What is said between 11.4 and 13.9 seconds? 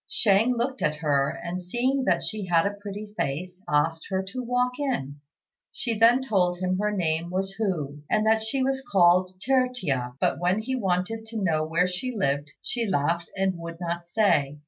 know where she lived, she laughed and would